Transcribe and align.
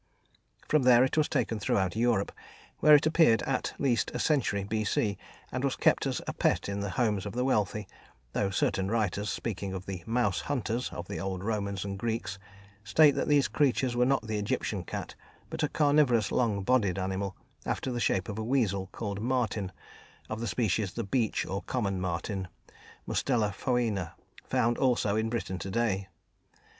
From 0.67 0.81
there 0.81 1.03
it 1.03 1.15
was 1.15 1.29
taken 1.29 1.59
throughout 1.59 1.95
Europe, 1.95 2.31
where 2.79 2.95
it 2.95 3.05
appeared 3.05 3.43
at 3.43 3.73
least 3.77 4.09
a 4.15 4.17
century 4.17 4.63
B.C., 4.63 5.15
and 5.51 5.63
was 5.63 5.75
kept 5.75 6.07
as 6.07 6.23
a 6.25 6.33
pet 6.33 6.67
in 6.67 6.79
the 6.79 6.89
homes 6.89 7.23
of 7.27 7.33
the 7.33 7.45
wealthy, 7.45 7.87
though 8.33 8.49
certain 8.49 8.89
writers, 8.89 9.29
speaking 9.29 9.75
of 9.75 9.85
the 9.85 10.01
"mouse 10.07 10.39
hunters" 10.41 10.89
of 10.91 11.07
the 11.07 11.19
old 11.19 11.43
Romans 11.43 11.85
and 11.85 11.99
Greeks, 11.99 12.39
state 12.83 13.11
that 13.11 13.27
these 13.27 13.47
creatures 13.47 13.95
were 13.95 14.03
not 14.07 14.25
the 14.25 14.39
Egyptian 14.39 14.83
cat, 14.83 15.13
but 15.51 15.61
a 15.61 15.69
carniverous, 15.69 16.31
long 16.31 16.63
bodied 16.63 16.97
animal, 16.97 17.35
after 17.63 17.91
the 17.91 17.99
shape 17.99 18.27
of 18.27 18.39
a 18.39 18.43
weasel, 18.43 18.89
called 18.91 19.21
"marten," 19.21 19.71
of 20.31 20.39
the 20.39 20.47
species 20.47 20.93
the 20.93 21.03
"beech" 21.03 21.45
or 21.45 21.61
"common" 21.61 22.01
marten 22.01 22.47
(mustela 23.07 23.53
foina), 23.53 24.13
found 24.45 24.79
also 24.79 25.15
in 25.15 25.29
Britain 25.29 25.59
to 25.59 25.69
day. 25.69 26.07